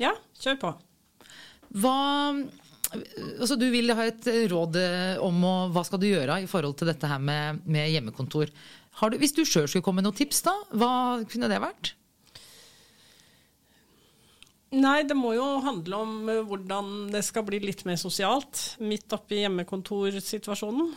Ja, 0.02 0.12
kjør 0.38 0.60
på. 0.60 0.74
Hva 1.80 1.96
altså 2.88 3.58
Du 3.60 3.66
vil 3.68 3.92
ha 3.92 4.06
et 4.08 4.24
råd 4.48 4.78
eh, 4.80 5.18
om 5.20 5.42
å, 5.44 5.54
hva 5.74 5.82
skal 5.84 6.00
du 6.00 6.06
gjøre 6.08 6.38
i 6.40 6.48
forhold 6.48 6.78
til 6.80 6.88
dette 6.88 7.10
her 7.10 7.20
med, 7.20 7.60
med 7.68 7.90
hjemmekontor. 7.92 8.48
Du, 8.48 9.16
hvis 9.20 9.36
du 9.36 9.42
sjøl 9.44 9.68
skulle 9.68 9.84
komme 9.84 10.00
med 10.00 10.08
noen 10.08 10.16
tips, 10.16 10.40
da, 10.46 10.54
hva 10.72 10.92
kunne 11.28 11.50
det 11.52 11.60
vært? 11.62 11.92
Nei, 14.68 14.98
det 15.08 15.16
må 15.16 15.32
jo 15.32 15.46
handle 15.64 16.02
om 16.04 16.28
eh, 16.28 16.42
hvordan 16.44 17.08
det 17.12 17.22
skal 17.24 17.46
bli 17.46 17.62
litt 17.62 17.86
mer 17.88 17.96
sosialt 18.00 18.74
midt 18.84 19.12
oppi 19.16 19.40
hjemmekontorsituasjonen. 19.40 20.90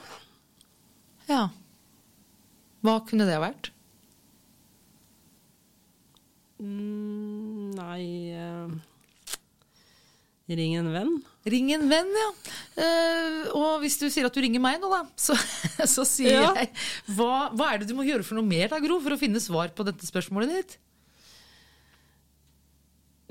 Ja. 1.29 1.45
Hva 2.83 2.97
kunne 3.07 3.29
det 3.29 3.39
vært? 3.39 3.71
Mm, 6.61 7.71
nei 7.77 8.03
eh, 8.37 8.73
Ring 10.51 10.75
en 10.75 10.91
venn. 10.91 11.13
Ring 11.47 11.71
en 11.71 11.87
venn, 11.89 12.09
ja. 12.11 12.29
Eh, 12.83 13.51
og 13.55 13.79
hvis 13.85 13.95
du 14.01 14.09
sier 14.11 14.27
at 14.27 14.35
du 14.35 14.41
ringer 14.43 14.61
meg 14.61 14.81
nå, 14.81 14.89
da, 14.91 15.05
så, 15.15 15.37
så 15.95 16.03
sier 16.07 16.35
ja. 16.35 16.51
jeg 16.59 16.73
hva, 17.15 17.47
hva, 17.55 17.71
er 17.71 17.81
det 17.81 17.87
du 17.89 17.95
må 17.95 18.03
gjøre 18.03 18.25
for 18.27 18.35
noe 18.35 18.47
mer, 18.47 18.67
da, 18.73 18.81
Gro, 18.83 18.99
for 18.99 19.15
å 19.15 19.21
finne 19.21 19.39
svar 19.39 19.71
på 19.71 19.87
dette 19.87 20.07
spørsmålet 20.09 20.57
ditt? 20.57 20.75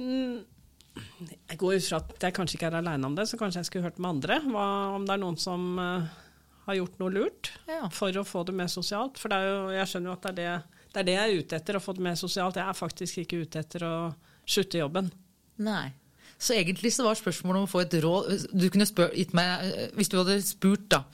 Jeg 0.01 1.59
går 1.61 1.77
ut 1.79 1.87
fra 1.87 2.01
at 2.01 2.27
jeg 2.27 2.37
kanskje 2.37 2.59
ikke 2.59 2.71
er 2.71 2.81
aleine 2.81 3.07
om 3.07 3.15
det, 3.17 3.29
så 3.31 3.39
kanskje 3.41 3.63
jeg 3.63 3.69
skulle 3.69 3.87
hørt 3.87 4.01
med 4.01 4.11
andre. 4.17 4.41
Hva, 4.49 4.67
om 4.97 5.07
det 5.07 5.15
er 5.15 5.23
noen 5.23 5.39
som 5.41 5.67
uh, 5.79 6.09
har 6.67 6.79
gjort 6.79 6.99
noe 7.03 7.15
lurt 7.15 7.53
ja. 7.69 7.87
for 7.95 8.17
å 8.17 8.27
få 8.27 8.45
det 8.49 8.57
mer 8.57 8.71
sosialt. 8.73 9.21
For 9.21 9.33
jo, 9.33 9.71
jeg 9.75 9.91
skjønner 9.91 10.13
jo 10.13 10.17
at 10.19 10.29
det 10.29 10.33
er 10.33 10.39
det 10.41 10.79
Det 10.91 11.01
er 11.01 11.07
det 11.07 11.13
jeg 11.15 11.23
er 11.23 11.41
ute 11.41 11.59
etter, 11.61 11.77
å 11.79 11.83
få 11.85 11.93
det 11.95 12.03
mer 12.03 12.17
sosialt. 12.19 12.57
Jeg 12.59 12.67
er 12.67 12.75
faktisk 12.75 13.21
ikke 13.23 13.45
ute 13.45 13.61
etter 13.63 13.85
å 13.87 13.95
slutte 14.43 14.81
jobben. 14.81 15.13
Nei. 15.63 15.93
Så 16.41 16.57
egentlig 16.57 16.91
så 16.97 17.05
var 17.07 17.19
spørsmålet 17.19 17.61
om 17.61 17.69
å 17.69 17.71
få 17.71 17.85
et 17.85 17.95
råd 18.03 18.49
du 18.57 18.67
kunne 18.73 18.89
spør, 18.89 19.13
gitt 19.15 19.35
meg, 19.37 19.93
Hvis 19.95 20.11
du 20.11 20.17
hadde 20.19 20.41
spurt, 20.43 20.89
da 20.91 21.05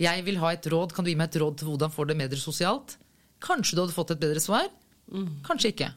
Jeg 0.00 0.24
vil 0.24 0.38
ha 0.40 0.52
et 0.54 0.66
råd, 0.72 0.94
kan 0.94 1.04
du 1.04 1.10
gi 1.10 1.18
meg 1.18 1.28
et 1.28 1.40
råd 1.42 1.58
til 1.58 1.68
hvordan 1.68 1.92
få 1.92 2.06
det 2.08 2.16
bedre 2.16 2.40
sosialt? 2.40 2.96
Kanskje 3.44 3.76
du 3.76 3.82
hadde 3.82 3.96
fått 3.96 4.14
et 4.14 4.22
bedre 4.22 4.40
svar? 4.40 4.68
Mm. 5.12 5.42
Kanskje 5.44 5.72
ikke. 5.74 5.90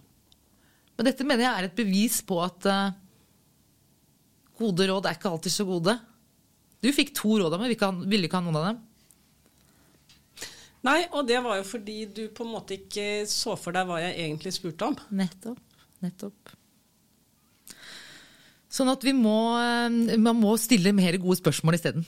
Men 0.99 1.07
dette 1.07 1.23
mener 1.23 1.45
jeg 1.45 1.55
er 1.55 1.65
et 1.69 1.77
bevis 1.79 2.19
på 2.27 2.41
at 2.43 2.65
uh, 2.67 2.91
gode 4.59 4.83
råd 4.89 5.07
er 5.07 5.15
ikke 5.15 5.31
alltid 5.31 5.53
så 5.53 5.63
gode. 5.63 5.95
Du 6.83 6.89
fikk 6.91 7.13
to 7.15 7.37
råd 7.39 7.55
av 7.55 7.63
meg, 7.63 7.71
ville 8.11 8.27
ikke 8.27 8.35
ha 8.35 8.43
noen 8.43 8.59
av 8.59 8.67
dem. 8.67 8.81
Nei, 10.83 10.99
og 11.15 11.23
det 11.27 11.39
var 11.43 11.55
jo 11.59 11.65
fordi 11.67 11.97
du 12.11 12.21
på 12.35 12.43
en 12.43 12.51
måte 12.51 12.75
ikke 12.75 13.23
så 13.31 13.55
for 13.59 13.75
deg 13.75 13.87
hva 13.87 14.01
jeg 14.03 14.15
egentlig 14.25 14.51
spurte 14.55 14.91
om. 14.91 14.99
Nettopp. 15.15 15.63
Nettopp. 16.03 16.53
Sånn 18.69 18.91
at 18.91 19.03
vi 19.03 19.15
må, 19.15 19.39
eh, 19.59 20.19
man 20.19 20.37
må 20.39 20.53
stille 20.59 20.91
mer 20.95 21.15
gode 21.19 21.39
spørsmål 21.39 21.79
isteden. 21.79 22.05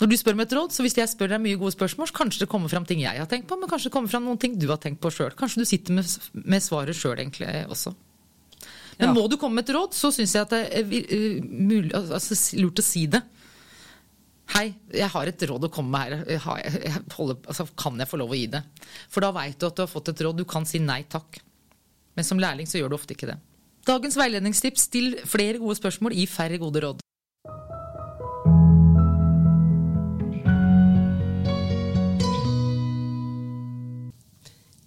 Når 0.00 0.08
du 0.08 0.16
spør 0.18 0.36
om 0.36 0.42
et 0.42 0.54
råd, 0.56 0.72
så 0.74 0.84
hvis 0.84 0.96
jeg 0.98 1.10
spør 1.10 1.34
deg 1.34 1.42
mye 1.44 1.58
gode 1.60 1.74
spørsmål, 1.74 2.08
så 2.10 2.16
kanskje 2.16 2.44
det 2.44 2.50
kommer 2.50 2.72
fram 2.72 2.86
ting 2.88 3.02
jeg 3.04 3.20
har 3.20 3.28
tenkt 3.30 3.46
på, 3.50 3.58
men 3.60 3.70
kanskje 3.70 3.90
det 3.90 3.94
kommer 3.94 4.10
fram 4.10 4.24
noen 4.26 4.40
ting 4.40 4.56
du 4.58 4.66
har 4.70 4.80
tenkt 4.82 5.02
på 5.02 5.12
sjøl. 5.12 5.34
Kanskje 5.38 5.62
du 5.62 5.68
sitter 5.68 5.98
med, 5.98 6.08
med 6.32 6.64
svaret 6.64 6.98
sjøl 6.98 7.20
egentlig 7.20 7.50
også. 7.70 7.92
Men 8.98 9.10
ja. 9.10 9.12
må 9.14 9.26
du 9.30 9.38
komme 9.40 9.60
med 9.60 9.68
et 9.68 9.74
råd, 9.76 9.94
så 9.96 10.10
syns 10.14 10.34
jeg 10.36 10.46
at 10.46 10.52
det 10.54 10.62
er 10.80 10.90
eh, 11.02 11.38
mulig, 11.42 11.92
altså, 11.96 12.36
lurt 12.60 12.82
å 12.82 12.86
si 12.86 13.06
det. 13.10 13.22
Hei, 14.52 14.66
jeg 14.92 15.08
har 15.14 15.30
et 15.30 15.44
råd 15.48 15.68
å 15.68 15.72
komme 15.72 15.94
med 15.94 16.02
her. 16.02 16.34
Jeg, 16.34 16.82
jeg 16.88 17.04
holder, 17.16 17.38
altså, 17.46 17.66
kan 17.78 18.02
jeg 18.02 18.10
få 18.10 18.20
lov 18.20 18.34
å 18.34 18.36
gi 18.36 18.50
det? 18.52 18.60
For 19.12 19.24
da 19.24 19.30
veit 19.34 19.56
du 19.60 19.68
at 19.68 19.78
du 19.78 19.84
har 19.84 19.90
fått 19.90 20.12
et 20.12 20.24
råd. 20.26 20.42
Du 20.42 20.48
kan 20.48 20.66
si 20.68 20.82
nei 20.82 21.00
takk. 21.08 21.40
Men 22.18 22.26
som 22.28 22.40
lærling 22.42 22.68
så 22.68 22.80
gjør 22.80 22.92
du 22.92 22.98
ofte 22.98 23.16
ikke 23.16 23.30
det. 23.30 23.38
Dagens 23.88 24.18
veiledningstips 24.18 24.84
still 24.90 25.16
flere 25.26 25.58
gode 25.62 25.78
spørsmål 25.78 26.14
i 26.14 26.26
færre 26.30 26.60
gode 26.60 26.84
råd. 26.84 27.00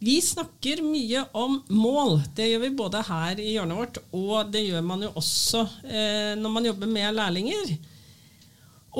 Vi 0.06 0.22
snakker 0.22 0.84
mye 0.86 1.24
om 1.34 1.56
mål. 1.68 2.20
Det 2.36 2.46
gjør 2.46 2.60
vi 2.62 2.76
både 2.78 3.00
her 3.08 3.40
i 3.42 3.56
hjørnet 3.56 3.78
vårt, 3.80 3.96
og 4.14 4.52
det 4.54 4.62
gjør 4.62 4.84
man 4.86 5.02
jo 5.02 5.10
også 5.18 5.64
eh, 5.82 6.36
når 6.38 6.52
man 6.54 6.68
jobber 6.68 6.92
med 6.92 7.16
lærlinger. 7.18 7.72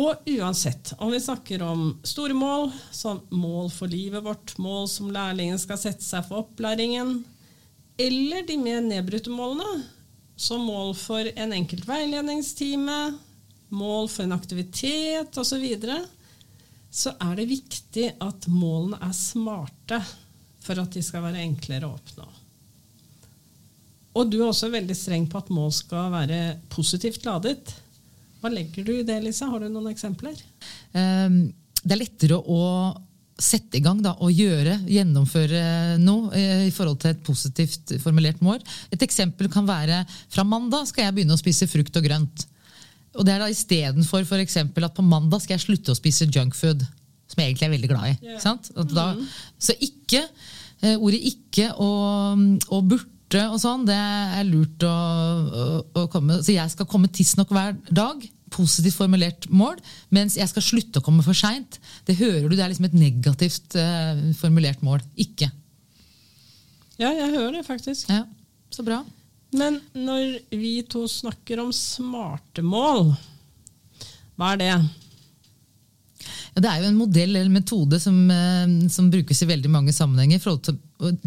Og 0.02 0.26
uansett 0.34 0.96
om 0.98 1.14
vi 1.14 1.20
snakker 1.22 1.62
om 1.62 1.84
store 2.02 2.34
mål, 2.34 2.74
som 2.90 3.22
mål 3.30 3.70
for 3.76 3.94
livet 3.94 4.26
vårt, 4.26 4.56
mål 4.58 4.90
som 4.90 5.14
lærlingen 5.14 5.62
skal 5.62 5.78
sette 5.84 6.02
seg 6.02 6.26
for 6.26 6.42
opplæringen, 6.42 7.20
eller 8.02 8.50
de 8.50 8.58
mer 8.66 8.82
nedbrutte 8.90 9.30
målene, 9.30 9.86
som 10.36 10.66
mål 10.66 10.96
for 10.98 11.22
en 11.22 11.54
enkelt 11.54 11.86
veiledningstime, 11.86 13.00
mål 13.70 14.10
for 14.10 14.26
en 14.26 14.40
aktivitet 14.42 15.38
osv., 15.38 15.54
så, 15.54 15.62
videre, 15.62 16.02
så 16.90 17.14
er 17.22 17.38
det 17.38 17.52
viktig 17.54 18.14
at 18.18 18.50
målene 18.50 19.06
er 19.06 19.14
smarte 19.14 20.02
for 20.66 20.82
at 20.82 20.98
de 20.98 21.04
skal 21.06 21.24
være 21.26 21.44
enklere 21.46 21.88
å 21.88 21.96
oppnå. 21.96 22.28
Og 24.16 24.30
du 24.32 24.40
er 24.40 24.48
også 24.48 24.72
veldig 24.72 24.96
streng 24.96 25.26
på 25.28 25.42
at 25.42 25.52
mål 25.54 25.74
skal 25.76 26.14
være 26.14 26.40
positivt 26.72 27.26
ladet. 27.28 27.74
Hva 28.40 28.52
legger 28.54 28.88
du 28.88 28.94
i 28.96 29.04
det, 29.08 29.18
Lisa? 29.24 29.50
Har 29.52 29.64
du 29.64 29.68
noen 29.68 29.92
eksempler? 29.92 30.40
Um, 30.96 31.50
det 31.84 31.96
er 31.96 32.02
lettere 32.02 32.40
å 32.40 32.62
sette 33.36 33.76
i 33.78 33.84
gang 33.84 34.00
da, 34.00 34.14
og 34.24 34.32
gjøre, 34.32 34.78
gjennomføre 34.88 35.98
noe 36.00 36.32
eh, 36.40 36.68
i 36.70 36.72
forhold 36.72 37.02
til 37.04 37.12
et 37.12 37.24
positivt 37.26 37.92
formulert 38.00 38.40
mål. 38.46 38.62
Et 38.96 39.02
eksempel 39.04 39.50
kan 39.52 39.68
være 39.68 40.06
fra 40.32 40.46
mandag 40.48 40.88
skal 40.88 41.10
jeg 41.10 41.18
begynne 41.18 41.36
å 41.36 41.42
spise 41.42 41.68
frukt 41.68 42.00
og 42.00 42.08
grønt. 42.08 42.46
Og 43.16 43.28
det 43.28 43.36
er 43.36 43.44
da 43.44 43.50
istedenfor 43.52 44.24
at 44.24 44.96
på 44.96 45.04
mandag 45.04 45.44
skal 45.44 45.58
jeg 45.58 45.66
slutte 45.66 45.92
å 45.92 46.00
spise 46.00 46.30
junkfood. 46.32 46.86
Som 47.32 47.42
jeg 47.42 47.52
egentlig 47.52 47.68
er 47.68 47.74
veldig 47.74 47.92
glad 47.92 48.08
i. 48.12 48.16
Yeah. 48.30 48.86
Da, 48.94 49.10
mm. 49.18 49.26
Så 49.68 49.76
ikke, 49.82 50.24
eh, 50.82 50.96
ordet 50.96 51.22
ikke 51.32 51.72
og, 51.82 52.48
og 52.70 52.90
burde 52.94 53.12
og 53.50 53.58
sånn, 53.60 53.88
det 53.88 53.98
er 53.98 54.46
lurt 54.48 54.84
å, 54.86 54.94
å, 54.94 55.64
å 55.98 56.04
komme 56.14 56.38
Så 56.46 56.54
jeg 56.54 56.72
skal 56.72 56.88
komme 56.88 57.10
tidsnok 57.12 57.50
hver 57.52 57.74
dag 57.90 58.22
positivt 58.54 58.96
formulert 58.96 59.48
mål, 59.52 59.80
mens 60.14 60.38
jeg 60.38 60.48
skal 60.52 60.64
slutte 60.64 61.02
å 61.02 61.06
komme 61.06 61.26
for 61.26 61.38
seint. 61.38 61.80
Det 62.08 62.18
hører 62.20 62.48
du, 62.48 62.56
det 62.56 62.64
er 62.64 62.72
liksom 62.72 62.88
et 62.88 62.98
negativt 62.98 63.78
uh, 63.80 64.22
formulert 64.40 64.84
mål. 64.86 65.04
Ikke. 65.20 65.50
Ja, 67.02 67.12
jeg 67.12 67.34
hører 67.34 67.58
det 67.58 67.66
faktisk. 67.68 68.10
Ja, 68.12 68.24
Så 68.72 68.86
bra. 68.88 69.02
Men 69.56 69.80
når 69.94 70.40
vi 70.52 70.78
to 70.88 71.06
snakker 71.08 71.62
om 71.64 71.72
smarte 71.76 72.64
mål, 72.66 73.14
hva 74.36 74.54
er 74.54 74.62
det? 74.62 74.72
Det 76.56 76.70
er 76.70 76.80
jo 76.80 76.88
en 76.88 77.00
modell 77.00 77.34
eller 77.36 77.52
metode 77.52 78.00
som, 78.00 78.16
uh, 78.32 78.88
som 78.92 79.10
brukes 79.12 79.42
i 79.44 79.50
veldig 79.50 79.72
mange 79.72 79.96
sammenhenger. 79.96 80.40
for 80.40 80.62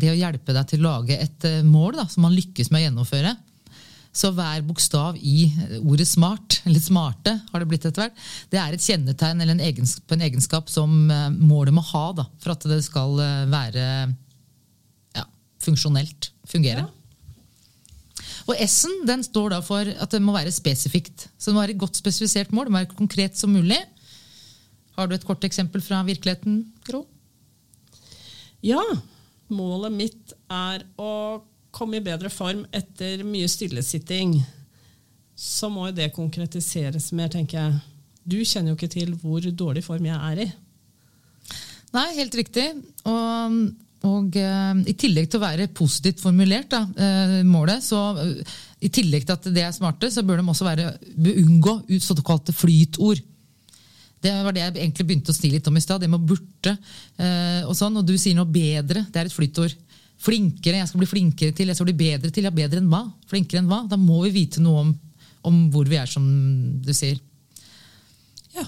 det 0.01 0.13
å 0.13 0.17
hjelpe 0.17 0.55
deg 0.57 0.71
til 0.71 0.81
å 0.81 0.95
lage 0.95 1.19
et 1.21 1.45
uh, 1.45 1.61
mål 1.67 2.01
da, 2.01 2.09
som 2.09 2.25
man 2.25 2.37
lykkes 2.37 2.73
med 2.73 2.81
å 2.81 2.87
gjennomføre. 2.87 3.35
Så 4.19 4.31
hver 4.35 4.63
bokstav 4.67 5.19
i 5.21 5.47
ordet 5.83 6.09
smart, 6.09 6.61
eller 6.67 6.83
smarte, 6.83 7.37
har 7.51 7.63
det 7.63 7.71
blitt 7.71 7.87
etter 7.87 8.07
hvert, 8.07 8.29
det 8.53 8.61
er 8.61 8.75
et 8.75 8.85
kjennetegn 8.85 9.43
eller 9.43 9.57
en 9.57 9.67
egenskap, 9.69 10.15
en 10.15 10.25
egenskap 10.27 10.73
som 10.73 10.95
eh, 11.13 11.29
målet 11.37 11.77
må 11.77 11.85
ha 11.93 12.07
da, 12.17 12.27
for 12.43 12.55
at 12.55 12.67
det 12.71 12.81
skal 12.87 13.19
eh, 13.23 13.43
være 13.53 13.85
ja, 15.19 15.27
funksjonelt. 15.65 16.33
Fungere. 16.49 16.87
Ja. 16.87 16.95
Og 18.49 18.57
S-en 18.65 19.03
den 19.05 19.23
står 19.27 19.53
da 19.53 19.61
for 19.65 19.85
at 19.85 20.15
det 20.15 20.23
må 20.25 20.33
være 20.33 20.55
spesifikt. 20.55 21.29
Så 21.37 21.51
det 21.51 21.57
må 21.57 21.61
være 21.61 21.75
et 21.77 21.83
godt 21.83 21.99
spesifisert 22.01 22.55
mål. 22.57 22.69
Det 22.69 22.73
må 22.73 22.81
være 22.81 22.97
konkret 22.97 23.37
som 23.37 23.53
mulig. 23.53 23.77
Har 24.99 25.07
du 25.07 25.15
et 25.15 25.27
kort 25.27 25.45
eksempel 25.47 25.83
fra 25.85 26.03
virkeligheten, 26.07 26.65
Gro? 26.89 27.05
Ja. 28.67 28.83
Målet 29.49 29.95
mitt 29.95 30.33
er 30.53 30.83
å 31.01 31.41
komme 31.73 32.01
i 32.01 32.05
bedre 32.05 32.31
form 32.33 32.65
etter 32.75 33.23
mye 33.25 33.49
stillesitting, 33.49 34.35
så 35.39 35.71
må 35.71 35.89
jo 35.89 35.99
det 36.01 36.11
konkretiseres 36.17 37.13
mer, 37.17 37.31
tenker 37.33 37.61
jeg. 37.61 37.77
Du 38.29 38.39
kjenner 38.43 38.73
jo 38.73 38.79
ikke 38.79 38.91
til 38.93 39.15
hvor 39.23 39.45
dårlig 39.47 39.85
form 39.87 40.09
jeg 40.09 40.19
er 40.19 40.43
i. 40.45 40.49
Nei, 41.95 42.09
helt 42.19 42.35
riktig. 42.37 42.67
Og, 43.09 43.57
og 44.09 44.37
uh, 44.37 44.83
i 44.83 44.97
tillegg 44.99 45.31
til 45.31 45.41
å 45.41 45.47
være 45.47 45.71
positivt 45.73 46.21
formulert, 46.21 46.75
da, 46.75 46.83
uh, 46.85 47.39
målet, 47.49 47.87
så 47.87 48.03
uh, 48.19 48.59
i 48.85 48.91
tillegg 48.93 49.25
til 49.25 49.39
at 49.39 49.49
det 49.55 49.65
er 49.65 49.73
smarte, 49.77 50.11
så 50.13 50.27
bør 50.27 50.43
de 50.43 50.53
også 50.53 50.69
være 50.69 50.91
unngå 51.47 51.79
såkalte 52.05 52.53
flytord. 52.57 53.23
Det 54.23 54.33
var 54.45 54.55
det 54.55 54.63
jeg 54.65 54.75
egentlig 54.83 55.07
begynte 55.07 55.31
å 55.31 55.37
si 55.37 55.51
litt 55.53 55.67
om 55.71 55.77
i 55.79 55.83
stad. 55.83 56.03
Det 56.03 56.11
med 56.11 56.25
burde 56.27 56.75
og 57.69 57.75
sånn. 57.79 58.01
Og 58.01 58.07
du 58.07 58.17
sier 58.19 58.35
noe 58.39 58.49
bedre. 58.51 59.05
Det 59.13 59.21
er 59.21 59.31
et 59.31 59.35
flyttord. 59.35 59.77
Flinkere, 60.19 60.81
jeg 60.81 60.91
skal 60.91 60.99
bli 60.99 61.07
flinkere 61.07 61.55
til, 61.55 61.69
jeg 61.71 61.79
skal 61.79 61.87
bli 61.87 61.99
bedre 62.01 62.33
til. 62.35 62.49
Ja, 62.49 62.51
bedre 62.51 62.81
enn 62.83 62.91
hva? 62.91 63.05
Flinkere 63.31 63.63
enn 63.63 63.69
hva? 63.71 63.85
Da 63.87 63.95
må 64.01 64.19
vi 64.25 64.33
vite 64.35 64.63
noe 64.65 64.81
om, 64.83 64.91
om 65.47 65.61
hvor 65.71 65.87
vi 65.87 66.01
er, 66.01 66.11
som 66.11 66.25
du 66.83 66.91
sier. 66.97 67.21
Ja. 68.57 68.65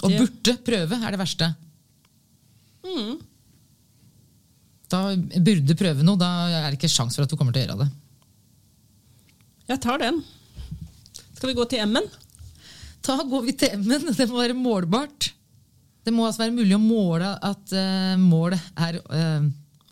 Og 0.00 0.16
burde 0.16 0.56
prøve 0.64 0.96
er 0.96 1.12
det 1.12 1.20
verste. 1.20 1.50
Mm. 2.88 3.18
Da 4.94 5.02
burde 5.44 5.76
prøve 5.76 6.08
noe, 6.08 6.20
da 6.20 6.30
er 6.62 6.70
det 6.70 6.78
ikke 6.78 6.92
sjans 6.92 7.16
for 7.18 7.28
at 7.28 7.32
du 7.32 7.36
kommer 7.36 7.52
til 7.52 7.66
å 7.66 7.66
gjøre 7.66 7.84
det. 7.84 7.90
Jeg 9.74 9.80
tar 9.84 10.00
den. 10.00 10.24
Skal 11.34 11.50
vi 11.50 11.58
gå 11.60 11.68
til 11.68 11.84
M-en? 11.84 12.08
Da 13.04 13.18
går 13.28 13.42
vi 13.48 13.56
til 13.60 13.74
M-en. 13.76 14.08
Det 14.16 14.28
må 14.30 14.40
være 14.40 14.56
målbart. 14.56 15.30
Det 16.04 16.12
må 16.12 16.26
altså 16.26 16.44
være 16.44 16.56
mulig 16.56 16.76
å 16.76 16.82
måle 16.82 17.30
at 17.44 17.76
uh, 17.76 18.14
målet 18.20 18.60
er 18.76 18.98
uh, 19.08 19.46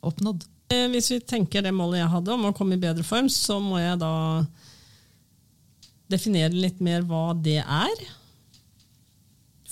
oppnådd. 0.05 0.45
Eh, 0.73 0.89
hvis 0.93 1.11
vi 1.15 1.21
tenker 1.25 1.65
det 1.65 1.73
målet 1.77 2.03
jeg 2.03 2.13
hadde 2.13 2.35
om 2.35 2.49
å 2.49 2.57
komme 2.57 2.77
i 2.77 2.83
bedre 2.83 3.05
form, 3.07 3.29
så 3.33 3.59
må 3.61 3.81
jeg 3.81 3.99
da 4.01 4.13
definere 6.13 6.53
litt 6.53 6.83
mer 6.85 7.05
hva 7.09 7.31
det 7.37 7.61
er. 7.63 8.05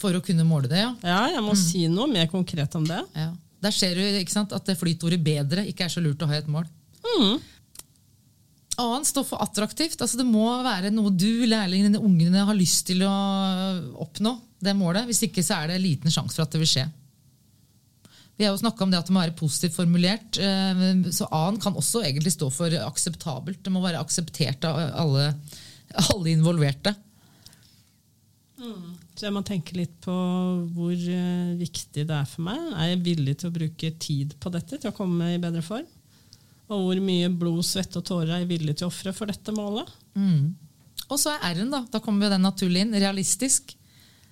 For 0.01 0.17
å 0.17 0.23
kunne 0.25 0.47
måle 0.49 0.71
det, 0.71 0.81
ja? 0.81 0.91
Ja, 1.05 1.23
jeg 1.35 1.45
må 1.45 1.53
mm. 1.53 1.61
si 1.61 1.85
noe 1.93 2.09
mer 2.09 2.29
konkret 2.33 2.77
om 2.79 2.87
det. 2.89 3.01
Ja. 3.17 3.31
Der 3.61 3.77
ser 3.77 3.97
du 3.97 4.01
ikke 4.01 4.33
sant, 4.33 4.53
at 4.57 4.65
det 4.65 4.79
flytordet 4.81 5.21
'bedre' 5.21 5.67
ikke 5.69 5.85
er 5.85 5.93
så 5.93 6.01
lurt 6.01 6.23
å 6.25 6.29
ha 6.31 6.39
et 6.41 6.49
mål. 6.49 6.65
Mm. 7.05 7.35
Annet 8.81 9.11
står 9.11 9.27
for 9.29 9.43
attraktivt. 9.45 10.01
Altså, 10.01 10.19
det 10.21 10.27
må 10.29 10.47
være 10.65 10.93
noe 10.95 11.13
du, 11.13 11.45
lærlingene, 11.49 12.01
ungene 12.01 12.47
har 12.49 12.57
lyst 12.57 12.87
til 12.91 13.05
å 13.07 13.13
oppnå. 14.03 14.39
det 14.61 14.75
målet. 14.77 15.07
Hvis 15.09 15.23
ikke 15.25 15.45
så 15.45 15.63
er 15.63 15.71
det 15.71 15.83
liten 15.85 16.13
sjanse 16.13 16.37
for 16.37 16.45
at 16.45 16.53
det 16.53 16.61
vil 16.61 16.69
skje. 16.69 16.87
Vi 18.37 18.47
har 18.47 18.55
jo 18.55 18.61
snakka 18.63 18.85
om 18.85 18.93
det 18.93 18.99
at 19.01 19.09
det 19.09 19.13
må 19.13 19.21
være 19.21 19.37
positivt 19.37 19.77
formulert. 19.77 20.39
Eh, 20.41 20.83
så 21.13 21.29
A-en 21.37 21.61
kan 21.61 21.77
også 21.77 22.01
egentlig 22.05 22.33
stå 22.33 22.49
for 22.53 22.73
akseptabelt. 22.87 23.61
Det 23.65 23.73
må 23.73 23.83
være 23.85 24.01
akseptert 24.01 24.65
av 24.69 24.81
alle, 25.03 25.27
alle 26.07 26.33
involverte. 26.33 26.95
Mm. 28.61 28.97
Så 29.17 29.27
jeg 29.27 29.35
må 29.37 29.43
tenke 29.45 29.77
litt 29.77 29.93
på 30.05 30.15
hvor 30.73 30.93
uh, 30.97 31.57
viktig 31.61 32.07
det 32.09 32.17
er 32.17 32.29
for 32.29 32.47
meg. 32.47 32.61
Er 32.73 32.95
jeg 32.95 33.03
villig 33.05 33.37
til 33.41 33.51
å 33.51 33.55
bruke 33.57 33.91
tid 34.01 34.37
på 34.41 34.53
dette 34.53 34.81
til 34.81 34.93
å 34.93 34.97
komme 34.97 35.35
i 35.35 35.41
bedre 35.43 35.65
form? 35.65 35.89
Og 36.71 36.87
hvor 36.87 37.03
mye 37.03 37.31
blod, 37.35 37.65
svette 37.67 37.99
og 37.99 38.07
tårer 38.07 38.37
er 38.37 38.43
jeg 38.45 38.50
villig 38.53 38.77
til 38.79 38.87
å 38.87 38.93
ofre 38.93 39.12
for 39.15 39.31
dette 39.31 39.55
målet? 39.55 39.91
Mm. 40.15 40.53
Og 41.11 41.19
så 41.19 41.35
er 41.35 41.57
R-en, 41.57 41.73
da. 41.73 41.83
Da 41.91 42.00
kommer 42.03 42.27
jo 42.27 42.33
den 42.35 42.47
naturlig 42.47 42.85
inn. 42.85 42.95
Realistisk. 42.95 43.75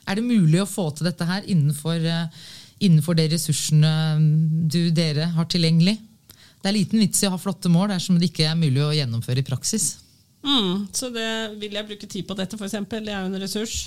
Er 0.09 0.19
det 0.19 0.27
mulig 0.27 0.61
å 0.63 0.69
få 0.69 0.89
til 0.95 1.09
dette 1.09 1.27
her 1.27 1.47
innenfor, 1.51 1.99
uh, 1.99 2.29
innenfor 2.79 3.19
de 3.19 3.27
ressursene 3.35 3.95
mm, 4.21 4.29
du, 4.71 4.81
dere 4.95 5.33
har 5.35 5.49
tilgjengelig? 5.51 5.99
Det 6.63 6.71
er 6.71 6.77
liten 6.79 7.03
vits 7.03 7.23
i 7.23 7.29
å 7.29 7.35
ha 7.35 7.41
flotte 7.41 7.71
mål 7.71 7.93
dersom 7.93 8.19
det 8.19 8.31
ikke 8.31 8.47
er 8.49 8.59
mulig 8.59 8.83
å 8.83 8.95
gjennomføre 8.95 9.43
i 9.43 9.47
praksis. 9.47 9.97
Mm, 10.47 10.87
så 10.95 11.11
det 11.15 11.29
vil 11.59 11.75
jeg 11.75 11.89
bruke 11.91 12.07
tid 12.07 12.27
på 12.27 12.37
dette, 12.39 12.59
f.eks. 12.59 12.79
Det 12.89 13.03
er 13.11 13.19
jo 13.19 13.33
en 13.33 13.43
ressurs. 13.43 13.79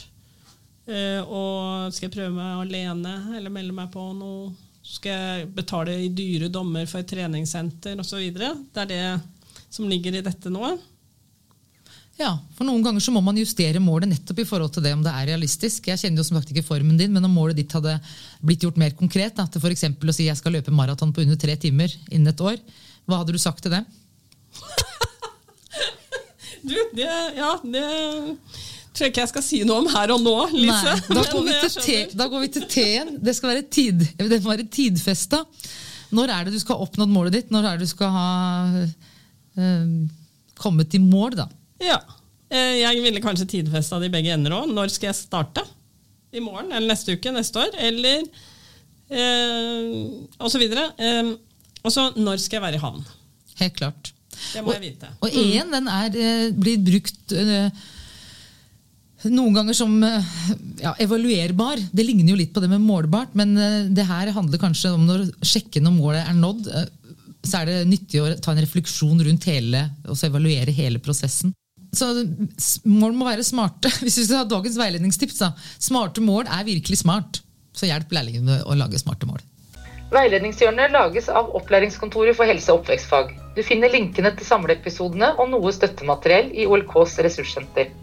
Uh, 0.91 1.22
og 1.24 1.96
skal 1.96 2.10
jeg 2.10 2.15
prøve 2.17 2.36
meg 2.36 2.65
alene 2.65 3.15
eller 3.38 3.53
melde 3.53 3.75
meg 3.79 3.91
på 3.93 4.12
noe? 4.17 4.51
Skal 4.91 5.12
jeg 5.12 5.51
betale 5.55 5.95
i 6.03 6.10
dyre 6.12 6.50
dommer 6.51 6.88
for 6.89 7.01
et 7.01 7.10
treningssenter 7.12 8.00
osv.? 8.01 8.24
Det 8.36 8.83
er 8.83 8.89
det 8.89 9.03
som 9.71 9.88
ligger 9.88 10.17
i 10.17 10.24
dette 10.25 10.51
nå. 10.51 10.74
Ja, 12.19 12.33
for 12.57 12.67
Noen 12.67 12.83
ganger 12.83 13.01
så 13.01 13.13
må 13.15 13.21
man 13.24 13.39
justere 13.39 13.79
målet 13.81 14.12
nettopp 14.12 14.41
i 14.43 14.45
forhold 14.45 14.74
til 14.75 14.83
det 14.86 14.91
om 14.93 15.03
det 15.05 15.13
er 15.15 15.29
realistisk. 15.31 15.88
Jeg 15.89 16.01
kjenner 16.01 16.21
jo 16.21 16.27
som 16.27 16.38
sagt 16.38 16.51
ikke 16.51 16.65
formen 16.67 17.00
din, 17.00 17.13
men 17.15 17.25
om 17.25 17.33
målet 17.33 17.57
ditt 17.62 17.74
hadde 17.74 17.95
blitt 18.43 18.65
gjort 18.65 18.77
mer 18.81 18.93
konkret, 19.00 19.33
da, 19.38 19.48
til 19.48 19.63
f.eks. 19.63 19.88
å 19.95 20.15
si 20.17 20.27
jeg 20.27 20.38
skal 20.38 20.57
løpe 20.57 20.75
maraton 20.75 21.13
på 21.15 21.24
under 21.24 21.39
tre 21.39 21.55
timer 21.62 21.93
innen 22.12 22.33
et 22.33 22.43
år, 22.43 22.60
hva 23.07 23.21
hadde 23.21 23.33
du 23.33 23.41
sagt 23.41 23.63
til 23.63 23.74
det? 23.74 23.81
du, 26.67 26.75
det, 27.00 27.10
ja, 27.39 27.55
det 27.63 27.88
tror 28.91 29.07
jeg 29.07 29.13
ikke 29.13 29.24
jeg 29.24 29.31
skal 29.31 29.43
si 29.45 29.62
noe 29.67 29.83
om 29.83 29.89
her 29.91 30.12
og 30.15 30.24
nå, 30.24 30.36
Lise. 30.51 30.95
Nei, 31.12 31.17
da, 31.17 31.24
går 32.27 32.43
vi 32.43 32.50
til 32.51 32.65
T-en. 32.71 33.13
Det 33.24 33.36
skal 33.38 33.53
være, 33.53 33.65
tid, 33.71 34.03
må 34.19 34.51
være 34.51 34.67
tidfesta. 34.67 35.43
Når 36.12 36.33
er 36.36 36.48
det 36.48 36.55
du 36.57 36.60
skal 36.60 36.75
ha 36.75 36.88
oppnådd 36.88 37.12
målet 37.12 37.38
ditt? 37.38 37.53
Når 37.55 37.67
er 37.69 37.79
det 37.79 37.88
du 37.88 37.91
skal 37.91 38.12
ha 38.12 38.31
øh, 38.83 39.93
kommet 40.60 40.98
i 40.98 41.00
mål, 41.03 41.38
da? 41.39 41.48
Ja. 41.81 42.01
Eh, 42.51 42.81
jeg 42.81 43.03
ville 43.05 43.24
kanskje 43.24 43.48
tidfesta 43.53 44.00
det 44.01 44.10
i 44.12 44.15
begge 44.17 44.33
ender 44.36 44.57
òg. 44.57 44.74
Når 44.75 44.91
skal 44.91 45.13
jeg 45.13 45.19
starte? 45.21 45.63
I 46.36 46.43
morgen 46.43 46.74
eller 46.74 46.91
neste 46.91 47.15
uke? 47.15 47.31
Neste 47.31 47.63
år? 47.63 47.71
Eller 47.79 48.27
øh, 49.12 49.88
Og 50.39 50.51
så 50.51 50.60
videre. 50.60 50.89
Og 51.81 51.95
så 51.95 52.10
når 52.19 52.43
skal 52.43 52.60
jeg 52.60 52.67
være 52.67 52.79
i 52.79 52.83
havn? 52.83 53.07
Helt 53.63 53.79
klart. 53.79 54.12
Det 54.51 54.63
må 54.65 54.71
og, 54.71 54.75
jeg 54.75 54.83
vite. 54.83 55.15
Og 55.21 55.29
én, 55.31 55.71
den 55.71 55.88
er, 55.88 56.51
blir 56.60 56.83
brukt 56.83 57.36
øh, 57.39 57.71
noen 59.30 59.54
ganger 59.54 59.78
som 59.78 59.94
eh, 60.04 60.32
ja, 60.82 60.96
evaluerbar. 61.04 61.82
Det 61.92 62.06
ligner 62.06 62.34
jo 62.34 62.40
litt 62.40 62.54
på 62.56 62.63
det 62.63 62.72
med 62.72 62.82
målbart, 62.82 63.36
men 63.38 63.54
eh, 63.58 63.80
det 63.94 64.08
her 64.10 64.34
handler 64.36 64.62
kanskje 64.62 64.94
om 64.96 65.06
når 65.08 65.28
sjekke 65.46 65.84
når 65.84 65.96
målet 65.98 66.25
er 66.25 66.38
nådd. 66.38 66.72
Eh, 66.72 66.88
så 67.46 67.62
er 67.62 67.70
det 67.70 67.78
nyttig 67.90 68.22
å 68.22 68.30
ta 68.42 68.54
en 68.54 68.62
refleksjon 68.62 69.22
rundt 69.25 69.48
hele, 69.50 69.88
og 70.06 70.18
så 70.18 70.30
evaluere 70.30 70.74
hele 70.75 71.01
prosessen. 71.01 71.54
Så 71.92 72.08
Mål 72.88 73.16
må 73.18 73.28
være 73.28 73.44
smarte. 73.44 73.92
Hvis 74.04 74.22
vi 74.22 74.28
skal 74.28 74.44
ha 74.44 74.50
dagens 74.50 74.80
veiledningstips, 74.80 75.40
da. 75.42 75.54
Smarte 75.82 76.24
mål 76.24 76.48
er 76.48 76.68
virkelig 76.68 77.01
smart. 77.04 77.42
Så 77.75 77.88
hjelp 77.88 78.12
lærlingene 78.13 78.62
å 78.68 78.75
lage 78.78 79.00
smarte 79.00 79.28
mål. 79.30 79.42
Veiledningshjørnet 80.12 80.92
lages 80.92 81.30
av 81.32 81.54
Opplæringskontoret 81.56 82.36
for 82.36 82.50
helse- 82.50 82.74
og 82.74 82.82
oppvekstfag. 82.82 83.32
Du 83.56 83.62
finner 83.63 83.92
linkene 83.92 84.34
til 84.36 84.48
samleepisodene 84.48 85.34
og 85.40 85.51
noe 85.54 85.72
støttemateriell 85.75 86.51
i 86.51 86.68
OLKs 86.68 87.16
ressurssenter. 87.24 87.94